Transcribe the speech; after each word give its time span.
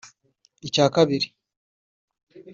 Icya 0.67 0.85
kabiri 0.95 1.27